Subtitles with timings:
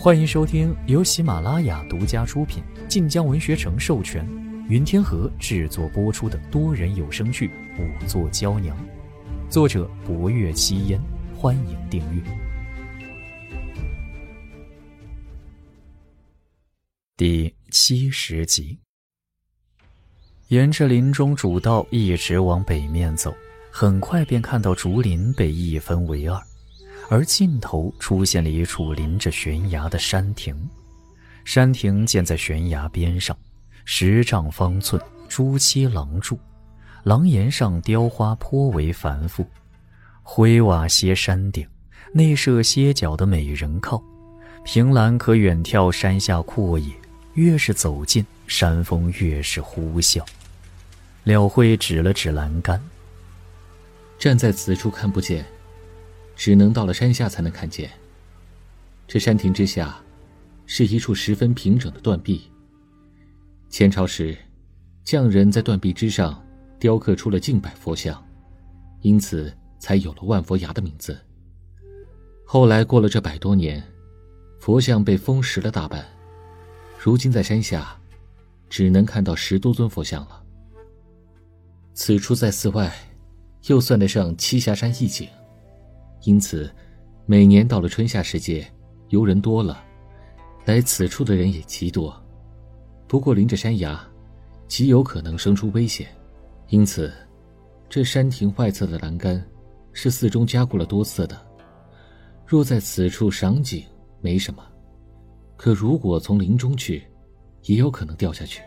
[0.00, 4.24] 欢迎收听由喜马拉雅独家出品、晋江文学城授权、
[4.68, 7.48] 云天河制作播出的多人有声剧
[7.80, 8.76] 《五座娇娘》，
[9.50, 11.00] 作者：博月七烟。
[11.36, 12.22] 欢迎订阅。
[17.16, 18.78] 第七十集，
[20.46, 23.34] 沿着林中主道一直往北面走，
[23.68, 26.40] 很快便看到竹林被一分为二。
[27.08, 30.54] 而尽头出现了一处临着悬崖的山亭，
[31.44, 33.36] 山亭建在悬崖边上，
[33.84, 36.38] 十丈方寸，朱漆廊柱，
[37.04, 39.46] 廊檐上雕花颇为繁复。
[40.22, 41.66] 灰瓦歇山顶，
[42.12, 44.02] 内设歇脚的美人靠，
[44.62, 46.92] 凭栏可远眺山下阔野。
[47.34, 50.22] 越是走近，山风越是呼啸。
[51.22, 52.82] 廖辉指了指栏杆，
[54.18, 55.46] 站在此处看不见。
[56.38, 57.90] 只能到了山下才能看见。
[59.08, 60.00] 这山亭之下，
[60.66, 62.48] 是一处十分平整的断壁。
[63.68, 64.38] 前朝时，
[65.02, 66.40] 匠人在断壁之上
[66.78, 68.24] 雕刻出了近百佛像，
[69.00, 71.18] 因此才有了万佛崖的名字。
[72.46, 73.82] 后来过了这百多年，
[74.60, 76.06] 佛像被风蚀了大半，
[77.00, 77.98] 如今在山下，
[78.70, 80.44] 只能看到十多尊佛像了。
[81.94, 82.96] 此处在寺外，
[83.66, 85.28] 又算得上栖霞山一景。
[86.24, 86.70] 因此，
[87.26, 88.66] 每年到了春夏时节，
[89.08, 89.82] 游人多了，
[90.64, 92.14] 来此处的人也极多。
[93.06, 93.98] 不过临着山崖，
[94.66, 96.06] 极有可能生出危险，
[96.68, 97.12] 因此，
[97.88, 99.42] 这山亭外侧的栏杆
[99.92, 101.40] 是四中加固了多次的。
[102.46, 103.84] 若在此处赏景
[104.20, 104.62] 没什么，
[105.56, 107.02] 可如果从林中去，
[107.64, 108.60] 也有可能掉下去。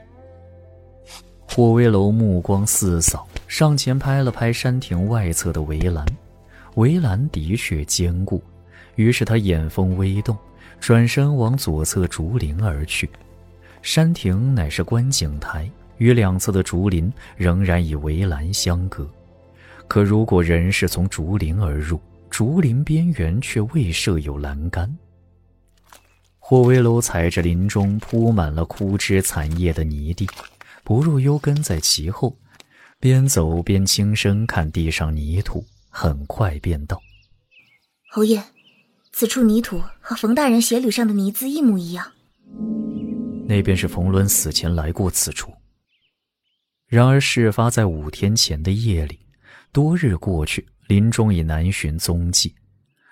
[1.48, 6.06] 霍威楼目光四扫，上前拍了拍山亭外侧的围栏。
[6.75, 8.41] 围栏的确坚固，
[8.95, 10.38] 于是他眼风微动，
[10.80, 13.09] 转身往左侧竹林而去。
[13.81, 19.10] 山亭乃是观景台，与两侧的竹林仍然以围栏相隔。
[19.87, 21.99] 可如果人是从竹林而入，
[22.30, 24.89] 竹林边缘却未设有栏杆。
[26.39, 30.27] 霍威楼踩着林中铺满了枯枝残叶的泥地，
[30.83, 32.36] 不若幽跟在其后，
[32.99, 35.65] 边走边轻声看地上泥土。
[35.94, 37.00] 很快便到
[38.10, 38.42] ：“侯爷，
[39.12, 42.10] 此处泥土和冯大人鞋履上的泥渍一模一样。
[43.46, 45.54] 那便是冯伦死前来过此处。
[46.88, 49.20] 然而事发在五天前的夜里，
[49.74, 52.56] 多日过去，林中已难寻踪迹。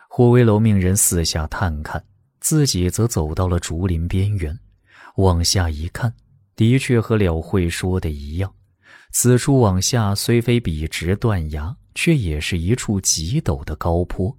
[0.10, 2.02] 霍威楼命人四下探看，
[2.40, 4.58] 自己则走到了竹林边缘，
[5.18, 6.14] 往下一看，
[6.56, 8.54] 的确和了慧说的一样，
[9.12, 14.34] 此处往下虽非笔直断崖。”却也是一处极陡的高坡，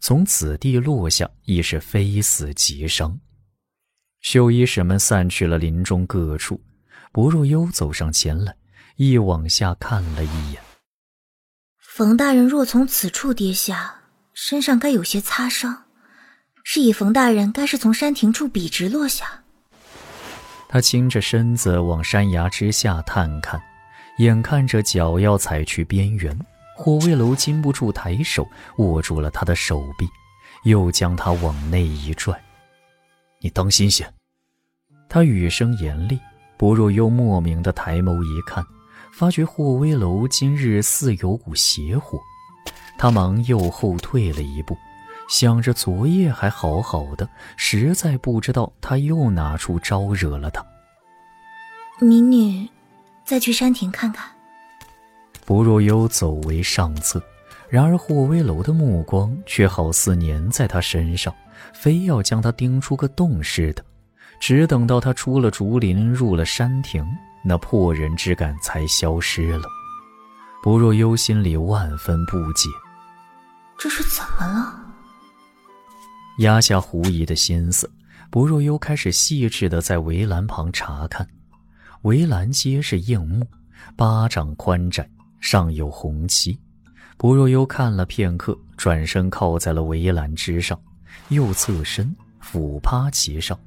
[0.00, 3.18] 从此地落下亦是非死即伤。
[4.20, 6.60] 绣衣使们散去了林中各处，
[7.12, 8.54] 不若幽走上前来，
[8.96, 10.60] 亦往下看了一眼。
[11.78, 13.94] 冯大人若从此处跌下，
[14.34, 15.84] 身上该有些擦伤，
[16.64, 19.42] 是以冯大人该是从山亭处笔直落下。
[20.68, 23.58] 他倾着身子往山崖之下探看，
[24.18, 26.38] 眼看着脚要踩去边缘。
[26.76, 30.06] 霍威楼禁不住抬手握住了他的手臂，
[30.64, 32.38] 又将他往内一拽
[33.40, 34.06] ：“你当心些。”
[35.08, 36.20] 他语声严厉。
[36.58, 38.64] 不若又莫名的抬眸一看，
[39.12, 42.18] 发觉霍威楼今日似有股邪火，
[42.96, 44.74] 他忙又后退了一步，
[45.28, 47.28] 想着昨夜还好好的，
[47.58, 50.64] 实在不知道他又哪处招惹了他。
[52.00, 52.66] 民女，
[53.22, 54.30] 再去山亭看看。
[55.46, 57.22] 不若幽走为上策，
[57.68, 61.32] 然而霍威楼的目光却好似粘在他身上，
[61.72, 63.84] 非要将他盯出个洞似的。
[64.40, 67.02] 只等到他出了竹林，入了山亭，
[67.44, 69.62] 那破人之感才消失了。
[70.62, 72.68] 不若幽心里万分不解，
[73.78, 74.80] 这是怎么了？
[76.40, 77.90] 压下狐疑的心思，
[78.30, 81.26] 不若幽开始细致的在围栏旁查看。
[82.02, 83.46] 围栏皆是硬木，
[83.96, 85.08] 巴掌宽窄。
[85.40, 86.58] 上有红漆，
[87.16, 90.78] 薄若幽看了片刻，转身靠在了围栏之上，
[91.28, 93.58] 又侧身俯趴其上，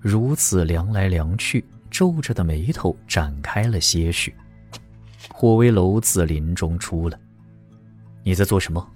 [0.00, 4.34] 如此量来量去，皱着的眉头展开了些许。
[5.32, 7.18] 霍威楼自林中出来，
[8.22, 8.86] 你在做什么？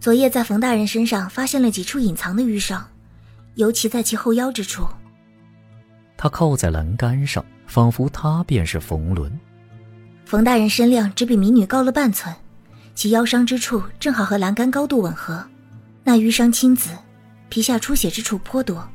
[0.00, 2.86] 昨夜在冯大人身上发现了几处隐藏的瘀伤，
[3.54, 4.86] 尤其在其后腰之处。
[6.16, 9.32] 他靠在栏杆上，仿佛他便是冯仑。
[10.32, 12.34] 冯大人身量只比民女高了半寸，
[12.94, 15.46] 其腰伤之处正好和栏杆高度吻合。
[16.04, 16.88] 那淤伤青紫，
[17.50, 18.88] 皮下出血之处颇多，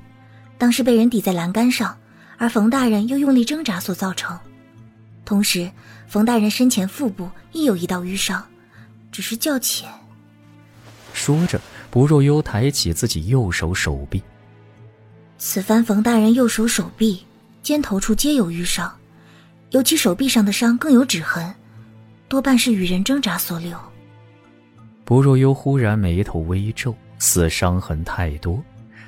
[0.58, 1.96] 当时被人抵在栏杆上，
[2.40, 4.36] 而冯大人又用力挣扎所造成。
[5.26, 5.70] 同时，
[6.08, 8.44] 冯大人身前腹部亦有一道淤伤，
[9.12, 9.88] 只是较浅。
[11.14, 11.62] 说着，
[11.92, 14.24] 不若幽抬起自己右手手臂。
[15.38, 17.24] 此番冯大人右手手臂、
[17.62, 18.92] 肩头处皆有淤伤，
[19.72, 21.54] 尤其手臂上的伤更有指痕，
[22.28, 23.78] 多半是与人挣扎所留。
[25.04, 28.64] 不若幽忽然眉头微皱，似伤痕太多，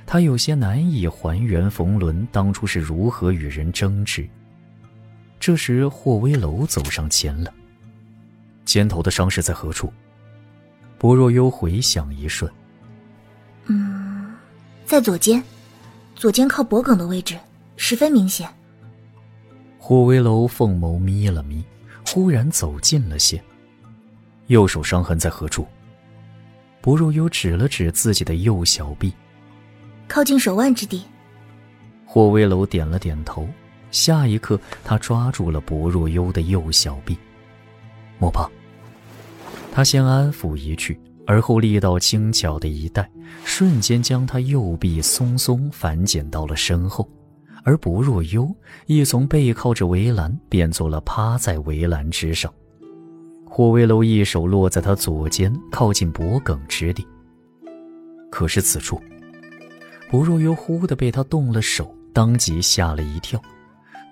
[0.05, 4.27] 他有些难以还原冯伦当初是如何与人争执。
[5.39, 7.53] 这时，霍威楼走上前了。
[8.65, 9.91] 肩头的伤势在何处？
[10.97, 12.51] 不若幽回想一瞬，
[13.67, 14.35] 嗯，
[14.85, 15.41] 在左肩。
[16.15, 17.39] 左肩靠脖颈的位置
[17.77, 18.49] 十分明显。
[19.79, 21.63] 霍威楼凤眸眯了眯，
[22.05, 23.41] 忽然走近了些。
[24.47, 25.65] 右手伤痕在何处？
[26.81, 29.11] 薄若幽指了指自己的右小臂，
[30.07, 31.03] 靠近手腕之地。
[32.05, 33.47] 霍威楼点了点头。
[33.89, 37.17] 下一刻，他抓住了薄若幽的右小臂。
[38.19, 38.47] 莫怕。
[39.71, 40.99] 他先安抚一句。
[41.25, 43.07] 而后力道轻巧的一带，
[43.45, 47.07] 瞬间将他右臂松松反剪到了身后，
[47.63, 48.53] 而薄若幽
[48.85, 52.53] 亦从背靠着围栏变作了趴在围栏之上。
[53.45, 57.05] 霍威楼一手落在他左肩靠近脖颈之地。
[58.29, 59.01] 可是此处，
[60.09, 63.41] 薄若幽忽地被他动了手，当即吓了一跳，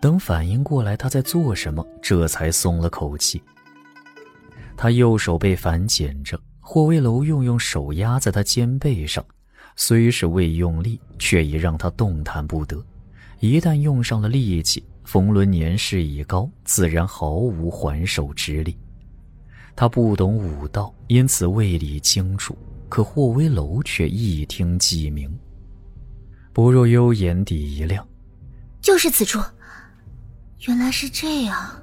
[0.02, 3.42] 等反应过来他在做什么，这才松了口气。
[4.76, 6.40] 他右手被反剪着。
[6.60, 9.24] 霍威楼用用手压在他肩背上，
[9.78, 12.84] 虽是未用力，却已让他动弹不得。
[13.40, 18.76] 一旦用上了力气，冯伦年事已高，自然毫无还手之力。
[19.76, 22.58] 他不懂武道，因此未理清楚。
[22.90, 25.30] 可霍威楼却一听即明。
[26.54, 28.08] 薄若幽眼底一亮，
[28.82, 29.40] 就是此处。
[30.68, 31.80] 原来是这样，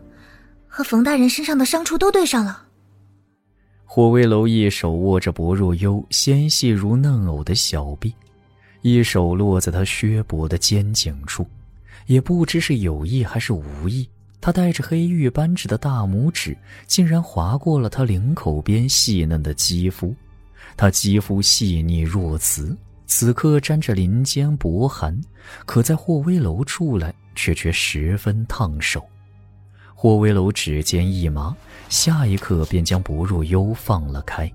[0.67, 2.65] 和冯大人身上的伤处都对上了。
[3.85, 8.13] 霍威楼一手握着薄若幽纤细如嫩藕的小臂，
[8.87, 11.47] 一手落在他削薄的肩颈处，
[12.05, 14.07] 也不知是有意还是无意，
[14.43, 16.55] 他带着黑玉扳指的大拇指
[16.87, 20.15] 竟然划过了他领口边细嫩的肌肤。
[20.77, 22.77] 他肌肤细腻若瓷，
[23.07, 25.19] 此刻沾着林间薄寒，
[25.65, 29.03] 可在霍威楼处来却却十分烫手。
[29.95, 31.57] 霍威楼指尖一麻，
[31.89, 34.47] 下一刻便将薄若幽放了开。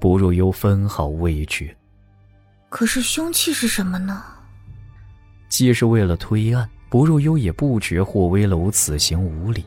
[0.00, 1.72] 薄若幽分毫未觉。
[2.68, 4.22] 可是凶器是什么呢？
[5.48, 9.64] 既是为了推案，不入幽也不觉霍威楼此行无礼。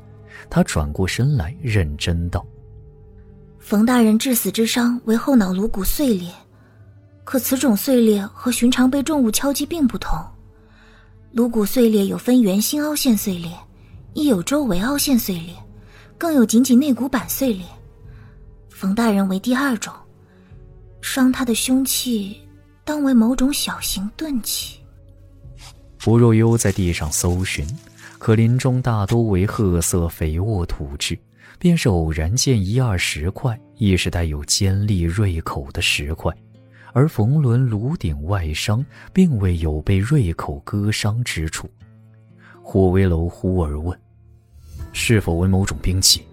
[0.50, 2.46] 他转过身来，认真道
[3.60, 6.32] ：“冯大人致死之伤为后脑颅骨碎裂，
[7.24, 10.18] 可此种碎裂和寻常被重物敲击并不同。
[11.32, 13.52] 颅骨碎裂有分圆心凹陷碎裂。”
[14.14, 15.56] 亦有周围凹陷碎裂，
[16.18, 17.66] 更有仅仅内骨板碎裂。
[18.70, 19.94] 冯大人为第二种，
[21.02, 22.42] 伤他的凶器
[22.84, 24.80] 当为某种小型钝器。
[26.04, 27.66] 薄若幽在地上搜寻，
[28.18, 31.18] 可林中大多为褐色肥沃土质，
[31.60, 36.36] 便是偶然见一二石块，亦是带有尖利锐口的石块，
[36.94, 38.84] 而冯伦颅顶外伤，
[39.14, 41.70] 并未有被锐口割伤之处。
[42.64, 43.98] 霍威楼忽而问
[44.94, 46.24] ：“是否为某种兵器？”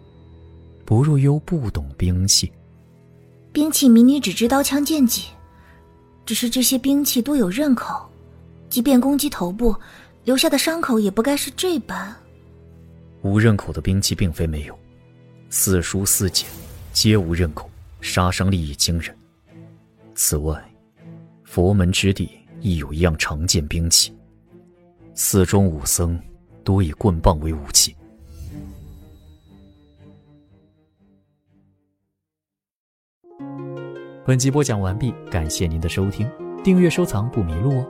[0.86, 2.50] 不若幽不懂兵器，
[3.52, 5.24] 兵器迷你只知刀枪剑戟，
[6.28, 8.06] 只是这些兵器多有刃口，
[8.68, 9.74] 即便攻击头部，
[10.24, 12.14] 留下的伤口也不该是这般。
[13.22, 14.78] 无刃口的兵器并非没有，
[15.48, 16.46] 四书四简
[16.92, 17.70] 皆无刃口，
[18.02, 19.16] 杀伤力亦惊人。
[20.14, 20.62] 此外，
[21.44, 22.28] 佛门之地
[22.60, 24.14] 亦有一样常见兵器。
[25.14, 26.20] 寺中武僧
[26.62, 27.96] 多以棍棒为武器。
[34.28, 36.30] 本集播讲完毕，感谢您的收听，
[36.62, 37.86] 订阅收藏不迷路哦。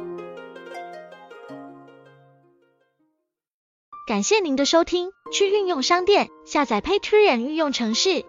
[4.07, 8.25] 感谢您的收听，去运用商店下载 Patreon 运用城市，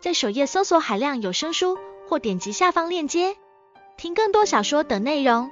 [0.00, 3.36] 在首页搜索海量有声书，或点击下方链接
[3.96, 5.48] 听更多小说等内容。